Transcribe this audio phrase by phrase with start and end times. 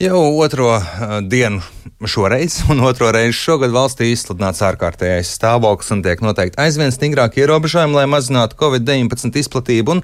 [0.00, 1.60] Jau otro uh, dienu
[2.06, 7.96] šoreiz un otro reizi šogad valstī izsludināts ārkārtējais stāvoklis un tiek noteikti aizvien stingrāki ierobežojumi,
[7.98, 9.98] lai mazinātu Covid-19 izplatību.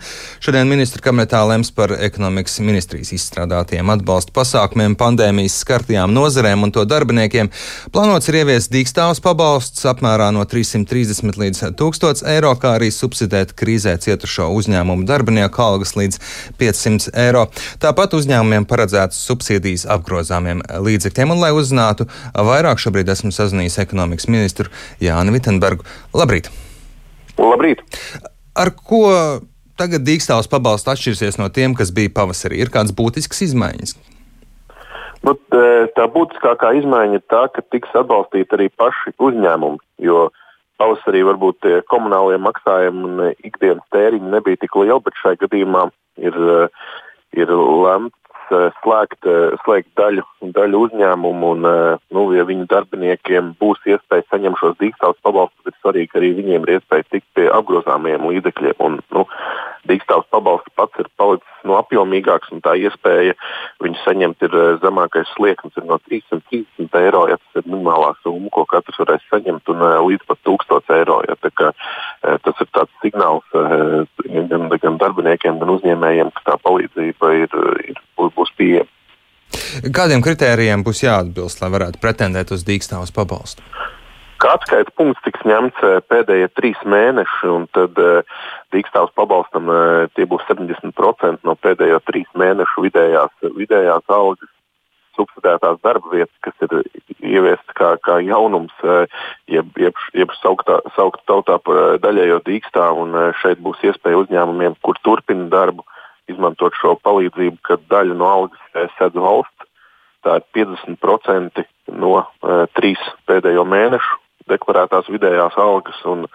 [0.45, 6.85] Šodien ministra kabinetā lems par ekonomikas ministrijas izstrādātiem atbalsta pasākumiem pandēmijas skartajām nozarēm un to
[6.89, 7.51] darbiniekiem.
[7.95, 13.97] Plānots ir ieviest dīkstāvs pabalsts apmērā no 330 līdz 1000 eiro, kā arī subsidēt krīzē
[14.05, 16.21] cietušo uzņēmumu darbinieku algas līdz
[16.61, 17.47] 500 eiro.
[17.83, 21.35] Tāpat uzņēmumiem paredzētas subsīdijas apgrozāmiem līdzekļiem.
[21.35, 24.71] Un, lai uzzinātu vairāk, šobrīd esmu sazinājies ekonomikas ministru
[25.03, 25.87] Jānu Vitsenbergu.
[26.17, 26.51] Labrīt!
[27.37, 27.83] Labrīt!
[28.57, 29.03] Ar ko
[29.77, 32.63] tagad dīkstāvs pabalsts atšķirsies no tiem, kas bija pavasarī?
[32.63, 33.97] Ir kādas būtiskas izmaiņas?
[35.27, 35.35] Nu,
[35.97, 39.83] tā būtiskākā izmaiņa ir tā, ka tiks atbalstīti arī paši uzņēmumi.
[40.07, 40.29] Jo
[40.81, 45.89] pavasarī varbūt tie komunālie maksājumi un ikdienas tēriņi nebija tik lieli, bet šai gadījumā
[46.23, 46.39] ir,
[47.37, 50.23] ir lemts Eh, slēgt, eh, slēgt daļu,
[50.55, 55.73] daļu uzņēmumu, un, eh, nu, ja viņu darbiniekiem būs iespēja saņemt šos dīkstāvus pabalstus, tad
[55.73, 58.75] ir svarīgi, ka arī viņiem ir iespēja tikt pie apgrozāmajiem līdzekļiem.
[58.79, 59.27] Un, nu,
[59.87, 63.35] dīkstāvs pabalsts pats ir palicis no apjomīgāks, un tā iespēja
[63.83, 68.65] viņu saņemt ir zemākais slieknis ir no 330 eiro, ja tas ir minimālā summa, ko
[68.67, 71.23] katrs varēs saņemt, un līdz pat 1000 eiro.
[71.29, 71.73] Ja, tā kā,
[72.23, 78.53] tas ir tāds signāls gan, gan darbiniekiem, gan uzņēmējiem, ka tā palīdzība ir, ir būs
[78.57, 78.91] pieejama.
[79.95, 83.63] Kādiem kritērijiem būs jāatbilst, lai varētu pretendēt uz dīkstāvus pabalstu?
[84.43, 88.35] Kā atskaites punkts tiks ņemts eh, pēdējie trīs mēneši, un tad uh,
[88.75, 94.53] dīkstāvs pabalstam uh, tie būs 70% no pēdējo trīs mēnešu vidējās, vidējās algas
[95.17, 96.75] subsidētās darba vietas, kas ir
[97.25, 98.75] ieviestas kā, kā jaunums,
[99.49, 105.01] jeb, jeb, jeb saukta, saukta tautā par daļējo dīkstāvu, un šeit būs iespēja uzņēmumiem, kur
[105.01, 105.87] turpina darbu,
[106.31, 109.69] izmantot šo palīdzību, kad daļu no algas sedz valsts.
[110.27, 111.63] Tā ir 50%
[111.95, 114.19] no uh, trīs pēdējo mēnešu
[114.51, 116.27] deklarētās vidējās algas un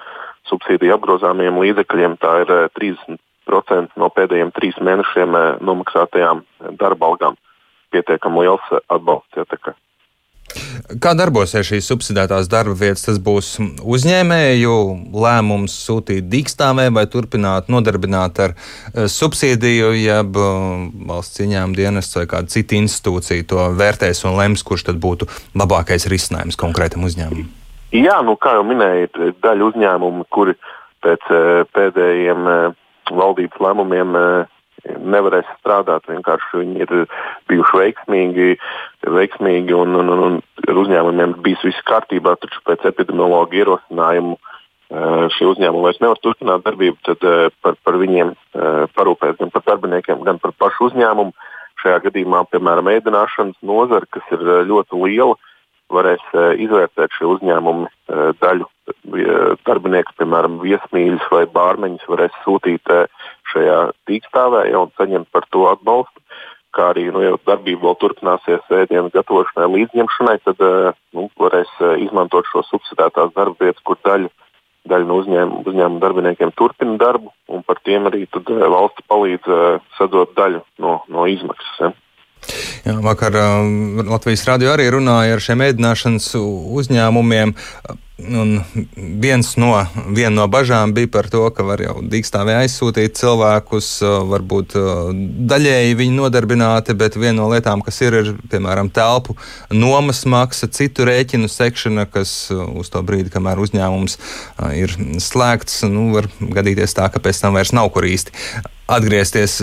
[0.48, 2.16] subsīdiju apgrozāmiem līdzekļiem.
[2.22, 6.46] Tā ir uh, 30% no pēdējiem trīs mēnešiem uh, nomaksātajām
[6.80, 7.40] darba algām.
[7.92, 9.36] Pietiekami liels atbalsts.
[9.36, 9.44] Ja,
[11.02, 13.06] Kā darbosies šīs subsidētās darba vietas?
[13.06, 14.74] Tas būs uzņēmēju
[15.24, 22.28] lēmums sūtīt dīkstāvē vai turpināt nodarbināt ar eh, subsīdiju, jeb eh, valsts ieņēmuma dienests vai
[22.34, 27.50] kāda cita institūcija to vērtēs un lems, kurš tad būtu labākais risinājums konkrētam uzņēmumam?
[27.96, 30.58] Jā, nu, kā jau minēju, daļa uzņēmumu, kuri
[31.04, 32.50] pēc eh, pēdējiem
[33.12, 34.16] valdības lēmumiem
[34.86, 36.08] nevarēs strādāt.
[36.10, 36.94] Vienkārši viņi ir
[37.50, 38.48] bijuši veiksmīgi,
[39.18, 45.28] veiksmīgi un, un, un, un ar uzņēmumiem bijis viss kārtībā, taču pēc epidemiologa ierosinājumu eh,
[45.36, 49.66] šie uzņēmumi vairs nevar turpināt darbību, tad eh, par, par viņiem eh, parūpēs gan par
[49.70, 51.36] darbiniekiem, gan par pašu uzņēmumu.
[51.82, 55.34] Šajā gadījumā, piemēram, ēdināšanas nozara, kas ir ļoti liela,
[55.92, 56.22] varēs
[56.62, 57.88] izvērtēt šie uzņēmumi
[58.38, 58.68] daļu
[59.66, 62.94] darbinieku, piemēram, viesmīļus vai bārmeņus, varēs sūtīt
[63.52, 63.78] šajā
[64.10, 66.24] tīkstāvē ja, un saņemt par to atbalstu.
[66.72, 70.62] Kā arī nu, jau darbība vēl turpināsies ēdienas gatavošanai, līdzņemšanai, tad
[71.18, 71.74] nu, varēs
[72.06, 74.30] izmantot šo subsidētās darba vietas, kur daļa,
[74.88, 79.52] daļa no uzņēmuma, uzņēmuma darbiniekiem turpina darbu, un par tiem arī valsts palīdz
[79.98, 81.76] sadot daļu no, no izmaksas.
[81.84, 81.92] Ja.
[82.86, 87.54] Jā, vakar uh, Latvijas radio arī runāja ar šiem ēdināšanas uzņēmumiem.
[88.22, 88.62] Un
[89.22, 89.72] viens no,
[90.14, 93.88] viena no bažām bija par to, ka var jau dīkstāvē aizsūtīt cilvēkus,
[94.30, 94.76] varbūt
[95.50, 99.38] daļēji viņi nodarbināti, bet viena no lietām, kas ir, ir piemēram telpu
[99.74, 104.20] nomas maksa, citu rēķinu sekšana, kas uz to brīdi, kamēr uzņēmums
[104.78, 104.94] ir
[105.24, 108.36] slēgts, nu, var gadīties tā, ka pēc tam vairs nav kur īsti
[108.92, 109.62] atgriezties.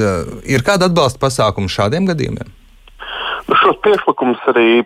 [0.49, 2.58] Ir kāda atbalsta pasākuma šādiem gadījumiem?
[3.49, 4.85] Šos priekšlikumus arī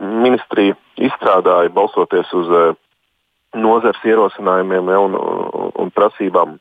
[0.00, 2.78] ministrija izstrādāja balsoties uz uh,
[3.54, 5.16] nozars ierosinājumiem ja, un,
[5.74, 6.56] un, prasībām,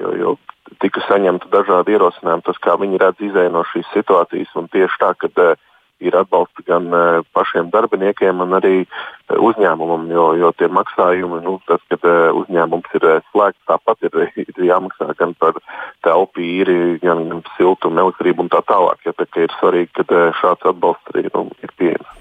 [0.00, 0.34] jo, jo
[0.82, 4.56] tika saņemti dažādi ierosinājumi, tas, kā viņi redz izēju no šīs situācijas.
[4.72, 5.66] Tieši tā, ka uh,
[6.04, 11.56] ir atbalsts gan uh, pašiem darbiniekiem, gan arī uh, uzņēmumam, jo, jo tie maksājumi, nu,
[11.68, 15.60] tas, kad uh, uzņēmums ir slēgts, tāpat ir, ir jāmaksā gan par
[16.06, 19.00] telpu īri, gan, gan siltumu, elektrību un tā tālāk.
[19.08, 22.12] Ja, tā ir svarīgi, ka šāds atbalsts arī nu, ir pieejams.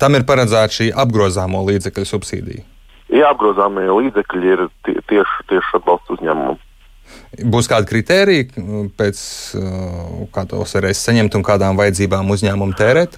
[0.00, 2.66] Tam ir paredzēta šī apgrozāmo līdzekļu subsīdija.
[3.12, 6.60] Jā, apgrozāmie līdzekļi ir tie, tieši, tieši atbalsts uzņēmumam.
[7.32, 8.48] Būs kādi kriteriji,
[8.98, 9.18] pēc
[9.56, 13.16] uh, kā tos varēs saņemt un kādām vajadzībām uzņēmumu tērēt?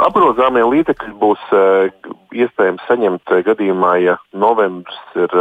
[0.00, 1.90] Apgrozāmie līdzekļi būs uh,
[2.32, 5.36] iespējams saņemt uh, gadījumā, ja novembris ir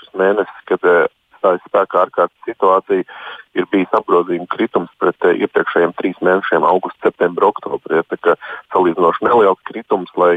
[0.00, 0.82] šis mēnesis, kad
[1.42, 3.06] stājas spēkā ārkārtas situācija,
[3.58, 8.02] ir bijis apgrozījuma kritums pret iepriekšējiem trīs mēnešiem, augusts, septembris, oktobris.
[8.26, 8.36] Ja,
[8.74, 10.36] salīdzinoši neliels kritums, lai,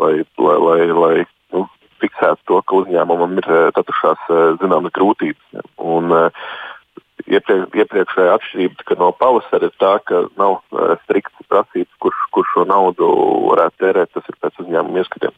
[0.00, 1.14] lai, lai, lai, lai
[1.54, 1.66] nu,
[2.02, 4.26] fiksētu to, ka uzņēmumam ir tatušās
[4.62, 5.62] zināmas grūtības.
[5.82, 6.12] Un,
[7.26, 10.60] iepriekš, iepriekšējā atšķirība no pavasara ir tā, ka nav
[11.04, 13.10] strikts prasības, kurš, kurš šo naudu
[13.50, 14.14] varētu tērēt.
[14.14, 15.34] Tas ir pēc uzņēmuma ieskatiem.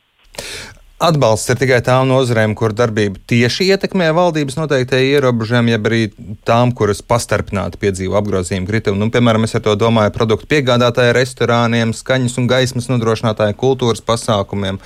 [0.98, 6.00] Atbalsts ir tikai tām nozarēm, kur darbība tieši ietekmē valdības noteiktie ierobežojumi, jeb arī
[6.42, 8.98] tām, kuras pastarpināti piedzīvo apgrozījumu kritumu.
[8.98, 14.80] Nu, piemēram, es ar to domāju produktu piegādātāju restorāniem, skaņas un gaismas nodrošinātāju kultūras pasākumiem,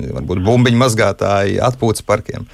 [0.00, 2.48] varbūt bumbiņu mazgātāju, atpūtas parkiem.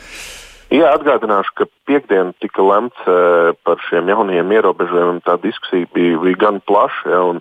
[0.75, 5.23] Jā, atgādināšu, ka piekdien tika lemts uh, par šiem jaunajiem ierobežojumiem.
[5.23, 7.39] Tā diskusija bija, bija gan plaša, ja, un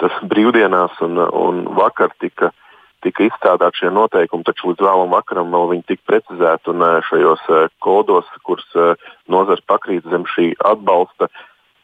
[0.00, 2.66] tas brīvdienās un, un vakar tika uh,
[3.04, 7.46] tika izstrādāti šie noteikumi, taču līdz vēlam vakaram vēl viņi tika precizēti un šajos
[7.84, 8.66] kodos, kurus
[9.30, 11.30] nozars pakrīt zem šī atbalsta,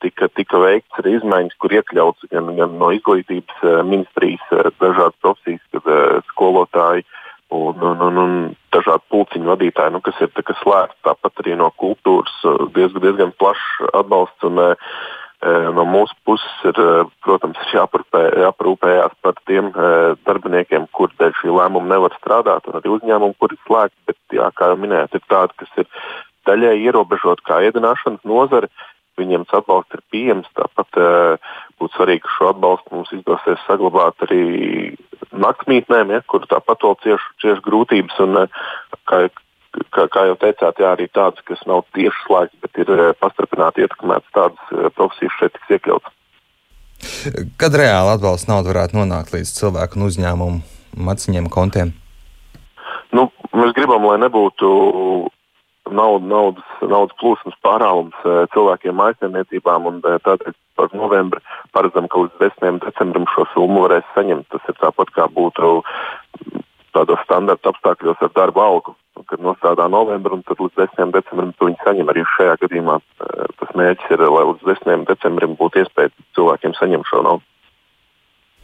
[0.04, 5.88] tika, tika veikts arī izmaiņas, kur iekļauts gan, gan no izglītības ministrijas dažādas profesijas, kad
[6.32, 7.06] skolotāji
[7.48, 8.32] un, un, un, un
[8.74, 10.32] dažādi pulciņu vadītāji, nu, kas ir
[10.62, 10.98] slēgti.
[11.06, 12.34] Tāpat arī no kultūras
[12.74, 14.48] diezgan, diezgan plašs atbalsts.
[14.48, 14.62] Un,
[15.46, 16.78] No mūsu puses ir,
[17.22, 19.68] protams, jāparūpē, jāparūpējās par tiem
[20.26, 23.98] darbiniekiem, kur dēļ šī lēmuma nevar strādāt, un arī uzņēmumi, kur ir slēgti.
[24.10, 25.88] Bet, jā, kā jau minējāt, ir tādi, kas ir
[26.50, 28.72] daļēji ierobežoti kā ēdināšanas nozare.
[29.16, 30.48] Viņiem tas atbalsts ir pieejams.
[30.58, 30.98] Tāpat
[31.80, 34.42] būtu svarīgi, ka šo atbalstu mums izdosies saglabāt arī
[35.32, 38.18] naktsmītnēm, ja, kur tāpat vēl cieši, cieši grūtības.
[38.26, 38.42] Un,
[39.08, 39.26] kā,
[39.94, 43.84] kā, kā jau teicāt, jā, arī tādas, kas nav tieši slēgts, bet ir eh, pastiprināti
[43.84, 46.12] ietekmētas, tādas eh, profesijas šeit tiks iekļautas.
[47.60, 51.92] Kad reāli atbalsts nauda varētu nonākt līdz cilvēku un uzņēmumu maciņiem, kontiem?
[53.14, 54.70] Nu, mēs gribam, lai nebūtu
[55.92, 61.40] nauda, naudas, naudas plūsmas pārāvums eh, cilvēkiem aizsardzniecībām, un tādēļ par novembri
[61.72, 62.80] paredzam, ka līdz 10.
[62.84, 64.48] decembrim šo summu varēs saņemt.
[64.52, 65.80] Tas ir tāpat kā būtu
[66.96, 68.94] tādos standarta apstākļos ar darba algu,
[69.30, 71.12] kad nostrādā novembrī, un tad līdz 10.
[71.16, 72.12] decembrim viņi saņem.
[72.12, 75.04] Arī šajā gadījumā eh, tas mērķis ir, lai līdz 10.
[75.10, 77.46] decembrim būtu iespēja cilvēkiem saņemt šo naudu.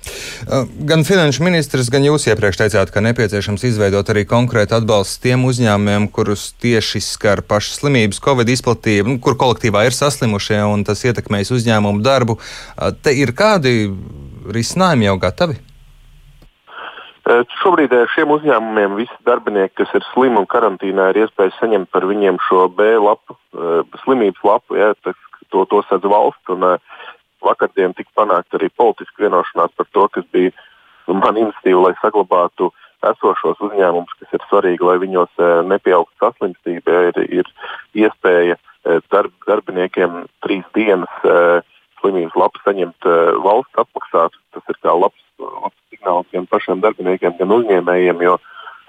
[0.02, 5.44] Eh, gan finanšu ministrs, gan jūs iepriekš teicāt, ka nepieciešams izveidot arī konkrētu atbalstu tiem
[5.46, 11.04] uzņēmumiem, kurus tieši skar pašas slimības, covid izplatība, nu, kur kolektīvā ir saslimušie un tas
[11.06, 12.38] ietekmēs uzņēmumu darbu.
[12.38, 13.92] Eh, te ir kādi
[14.50, 15.60] risinājumi jau gatavi?
[17.62, 22.40] Šobrīd šiem uzņēmumiem visi darbinieki, kas ir slimi un karantīnā, ir iespēja saņemt par viņiem
[22.48, 23.36] šo B lapu,
[24.02, 24.76] slimības lapu.
[24.80, 24.92] Ja,
[25.52, 26.52] to, to sadz valsts.
[26.52, 26.66] Un,
[27.42, 30.52] vakardien tika panākta arī politiska vienošanās par to, kas bija
[31.08, 32.70] nu, man iniciatīva, lai saglabātu
[33.02, 36.94] esošos uzņēmumus, kas ir svarīgi, lai viņos nepieaugtu saslimstība.
[36.94, 38.58] Ja, ir, ir iespēja
[39.10, 41.22] darb, darbiniekiem trīs dienas
[42.02, 43.10] slimības lapu saņemt
[43.42, 44.38] valsts apmaksāt.
[44.54, 45.18] Tas ir kā labs
[46.02, 48.38] signāls gan pašiem darbiniekiem, gan uzņēmējiem, jo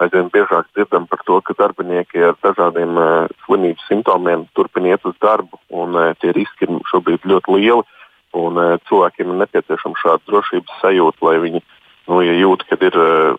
[0.01, 5.15] aizvien biežāk dzirdam par to, ka darbinieki ar dažādiem uh, slimības simptomiem turpina iet uz
[5.21, 7.83] darbu, un uh, tie riski ir šobrīd ļoti lieli.
[8.33, 11.61] Un, uh, cilvēkiem ir nepieciešama šāda drošības sajūta, lai viņi
[12.09, 13.37] nu, ja jūt, ka ir uh,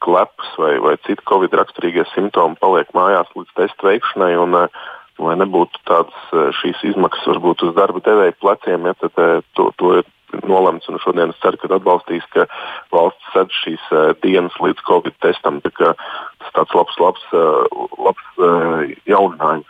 [0.00, 4.32] kleps vai, vai citi covid raksturīgie simptomi, paliek mājās līdz testa veikšanai.
[4.40, 4.88] Un, uh,
[5.20, 10.06] lai nebūtu tādas šīs izmaksas varbūt uz darba devēja pleciem, ja, tad to, to ir
[10.46, 12.46] nolemts, un šodien es ceru, ka atbalstīs, ka
[12.94, 15.60] valsts sedz šīs uh, dienas līdz Covid testam.
[15.64, 17.66] Tā tas tāds labs, labs, uh,
[17.98, 19.68] labs uh, jauninājums.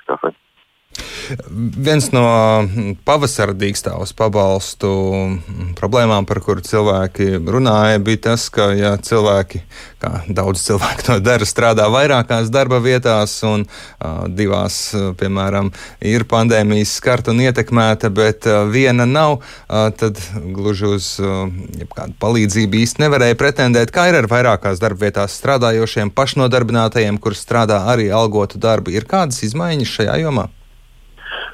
[1.50, 2.24] Viens no
[2.64, 9.62] hm, pavasara dīkstāvus pabalstu hm, problēmām, par kuru cilvēki runāja, bija tas, ka ja cilvēki,
[10.02, 14.80] kā daudz cilvēku to dara, strādā vairākās darba vietās un uh, divās,
[15.20, 15.70] piemēram,
[16.02, 21.46] ir pandēmijas skarta un ietekmēta, bet uh, viena nav, uh, tad gluži uz uh,
[21.94, 23.94] kādu palīdzību īsti nevarēja pretendēt.
[23.94, 28.94] Kā ir ar vairākās darba vietās strādājošiem pašnodarbinātajiem, kurus strādā arī algotu darbu?
[28.94, 30.50] Ir kādas izmaiņas šajā jomā?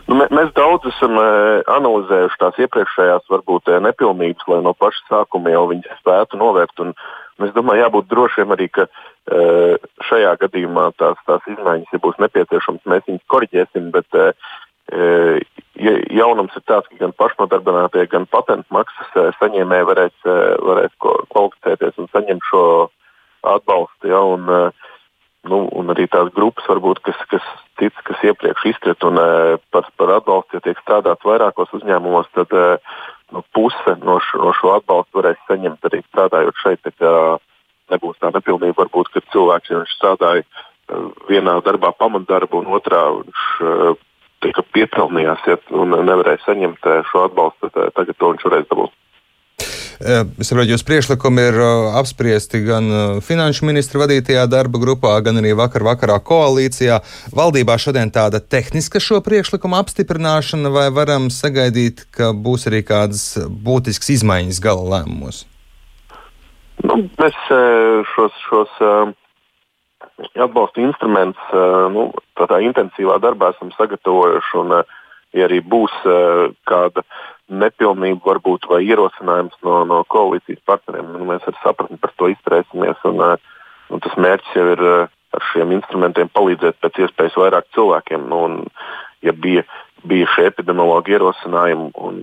[0.07, 5.99] Nu, mēs daudz esam analizējuši tās iepriekšējās varbūt nepilnības, lai no paša sākuma jau viņas
[5.99, 6.83] spētu novērst.
[6.85, 6.93] Un,
[7.39, 8.87] un es domāju, jābūt drošiem arī, ka
[10.07, 13.91] šajā gadījumā tās, tās izmaiņas, ja būs nepieciešams, mēs viņus korģēsim.
[13.97, 14.21] Bet,
[15.83, 19.11] ja jaunums ir tāds, ka gan pašnodarbinātie, gan patentu maksas
[19.43, 20.17] saņēmēji varēs,
[20.71, 22.65] varēs kvalificēties un saņemt šo
[23.43, 24.15] atbalstu.
[24.15, 24.71] Ja, un,
[25.51, 29.89] nu, un arī tās grupas, varbūt, kas, kas cits, kas iepriekš izkrit un uh, par,
[29.99, 32.97] par atbalstu, ja tiek strādāts vairākos uzņēmumos, tad uh,
[33.35, 36.83] nu, puse no, š, no šo atbalstu varēs saņemt arī strādājot šeit.
[36.87, 37.13] Tā kā
[37.93, 43.03] nebūs tā nepilnība, varbūt, ka cilvēks, ja viņš strādāja uh, vienā darbā pamatdarbu un otrā
[43.21, 43.95] viņš uh,
[44.45, 48.95] tika piepelnījās ja, un nevarēja saņemt uh, šo atbalstu, uh, tagad to viņš varēs dabūt.
[49.97, 51.57] Es saprotu, jūs priekšlikumi ir
[51.97, 52.91] apspriesti gan
[53.25, 56.99] finanšu ministra vadītajā darba grupā, gan arī vakar vakarā koalīcijā.
[57.33, 64.19] Valdībā šodien tāda tehniska šo priekšlikumu apstiprināšana, vai varam sagaidīt, ka būs arī kādas būtiskas
[64.19, 65.47] izmaiņas gala lēmumos?
[66.85, 67.41] Nu, mēs
[68.13, 68.77] šos, šos
[70.37, 71.57] atbalsta instruments
[71.97, 72.11] nu,
[72.69, 74.61] intensīvā darbā esam sagatavojuši.
[74.61, 74.79] Un,
[75.37, 75.95] ja arī būs
[76.69, 77.05] kāda
[77.47, 83.05] nepilnība, varbūt vai ierosinājums no, no koalīcijas partneriem, nu, mēs ar sapratni par to izturēsimies.
[83.07, 83.23] Un,
[83.93, 84.85] un tas mērķis jau ir
[85.37, 88.27] ar šiem instrumentiem palīdzēt pēc iespējas vairāk cilvēkiem.
[88.33, 88.59] Nu, un,
[89.23, 89.63] ja bija,
[90.09, 92.21] bija šie epidemiologi ierosinājumi un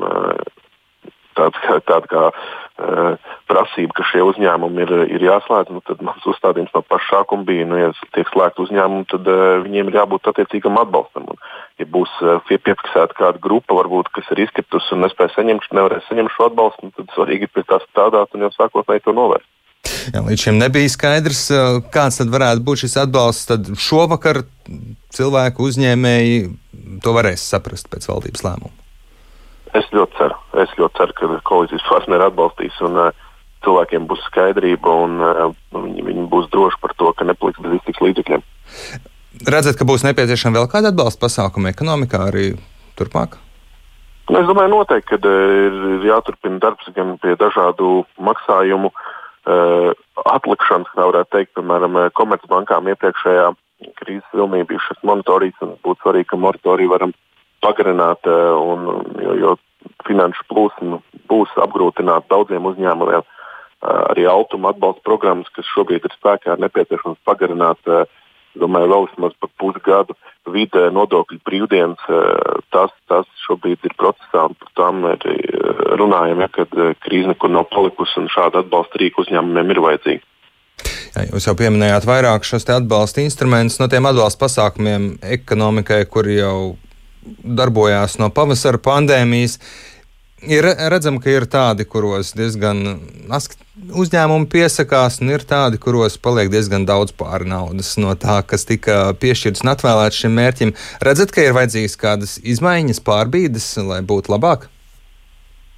[1.37, 6.25] tāds kā, tāda kā uh, prasība, ka šie uzņēmumi ir, ir jāslēdz, nu, tad mans
[6.25, 10.29] uzstādījums no paša sākuma bija, nu, ja tiek slēgti uzņēmumi, tad uh, viņiem ir jābūt
[10.31, 11.29] attiecīgam atbalstam.
[11.29, 11.41] Un,
[11.81, 16.33] ja būs uh, piefiksēta kāda grupa, varbūt, kas ir izkritusi un nespēja saņemt, nevarēs saņemt
[16.33, 19.49] šo atbalstu, nu, tad svarīgi ir pie tā strādāt un jau sākotnēji to novērst.
[19.83, 21.45] Jā, līdz šim nebija skaidrs,
[21.93, 23.49] kāds tad varētu būt šis atbalsts.
[23.51, 24.41] Tad šovakar
[25.13, 26.39] cilvēku uzņēmēji
[27.03, 28.82] to varēs saprast pēc valdības lēmuma.
[29.77, 33.23] Es ļoti ceru, es ļoti ceru ka koalīcijas partneri atbalstīs un uh,
[33.65, 38.03] cilvēkiem būs skaidrība un uh, viņi, viņi būs droši par to, ka nepaliks bez iztiks
[38.03, 38.43] līdzekļiem.
[39.49, 42.51] Redzat, ka būs nepieciešama vēl kāda atbalsta pasākuma ekonomikā arī
[42.99, 43.39] turpmāk?
[44.29, 49.89] Nu, es domāju, noteikti, ka ir, ir jāturpina darbs gan pie dažādu maksājumu uh,
[50.37, 53.49] atlikšanas, kā varētu teikt, piemēram, komercbankām iepriekšējā
[53.99, 57.11] krīzes vilnī bija šis monitorings un būtu svarīgi, ka moratoriju varam
[57.63, 58.89] pagarināt, un,
[59.23, 59.53] jo, jo
[60.07, 60.99] finanšu plūsma
[61.31, 63.23] būs apgrūtināta daudziem uzņēmumiem.
[63.83, 67.79] Arī automa atbalsta programmas, kas šobrīd ir spēkā, ir nepieciešams pagarināt.
[68.53, 70.13] Domāju, vēl vismaz par pusgadu
[70.53, 72.03] vidē nodokļu brīvdienas.
[72.71, 75.25] Tas, tas šobrīd ir procesā, un par tām ir
[75.99, 80.29] runājam, ja, kad krīze nekur nav palikusi un šāda atbalsta rīka uzņēmumiem ir vajadzīga.
[81.13, 86.73] Jā, jūs jau pieminējāt vairāk šos atbalsta instrumentus no tiem atbalsta pasākumiem ekonomikai, kur jau
[87.43, 89.59] darbojās no pavasara pandēmijas.
[90.43, 92.99] Ir redzams, ka ir tādi, kuros diezgan
[94.03, 99.13] uzņēmumi piesakās, un ir tādi, kuros paliek diezgan daudz pāri naudas no tā, kas tika
[99.21, 100.75] piešķirts un atvēlēts šim mērķim.
[101.03, 104.67] Redzat, ka ir vajadzīgas kādas izmaiņas, pārbīdes, lai būtu labāk?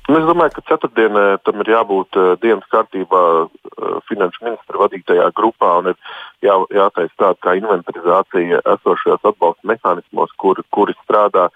[0.06, 5.32] Nu, es domāju, ka ceturtdienā tam ir jābūt uh, dienas kārtībā uh, finanšu ministra vadītajā
[5.38, 5.96] grupā ir
[6.44, 11.48] jā, jātaisa tāda kā inventarizācija esošajos atbalsta mehānismos, kur, kuri strādā,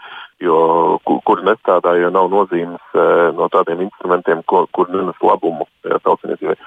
[0.44, 5.68] jo kur, kuri nestrādā, jo nav nozīmes uh, no tādiem instrumentiem, ko, kur nenes labumu
[5.84, 6.58] tautsiniecībai.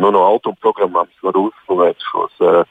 [0.00, 2.62] Nu, no automa programmām var uzslavēt šos uh,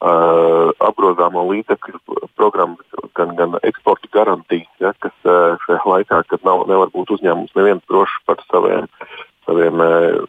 [0.00, 1.98] Uh, apgrozāmo līdzekļu
[2.32, 7.52] programmas, gan, gan eksporta garantijas, ja, kas uh, šajā laikā, kad nav, nevar būt uzņēmums
[7.58, 8.88] neviens drošs par saviem,
[9.44, 10.22] saviem uh,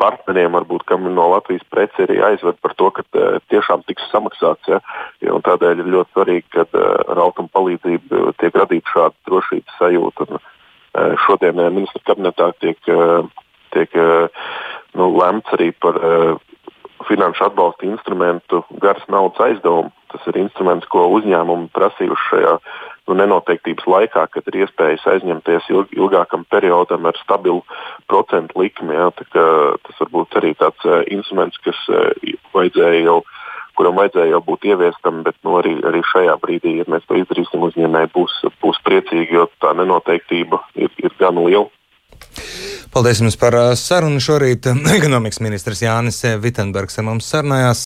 [0.00, 3.04] partneriem, varbūt, kam no Latvijas preci ir jāizved par to, ka
[3.52, 4.70] tiešām tiks samaksāts.
[4.70, 4.80] Ja,
[5.24, 10.28] ja, tādēļ ir ļoti svarīgi, ka ar automu palīdzību tiek radīta šāda drošības sajūta.
[10.28, 10.42] Un,
[11.26, 12.78] šodien ministra kabinetā tiek,
[13.74, 13.96] tiek
[14.94, 15.98] nu, lemts arī par
[17.08, 19.92] finanšu atbalsta instrumentu garas naudas aizdevumu.
[20.14, 22.54] Tas ir instruments, ko uzņēmumi prasījuši šajā
[23.08, 27.62] nu, nenoteiktības laikā, kad ir iespējas aizņemties ilg, ilgākam periodam ar stabilu
[28.10, 28.96] procentu likmi.
[28.96, 32.10] Ja, tas varbūt arī tāds uh, instruments, kas uh,
[32.56, 33.20] vajadzēja jau,
[33.78, 37.64] kuram vajadzēja jau būt ieviestam, bet nu, arī, arī šajā brīdī, ja mēs to izdarīsim,
[37.68, 41.68] uzņēmēji būs, būs priecīgi, jo tā nenoteiktība ir, ir gan liela.
[42.94, 44.20] Paldies jums par uh, sarunu.
[44.22, 47.82] Šorīt ekonomikas ministrs Jānis Vitenbergs ar mums sarunājās.